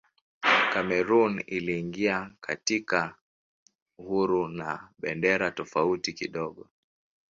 [0.73, 3.15] Kamerun iliingia katika
[3.97, 6.69] uhuru na bendera tofauti kidogo.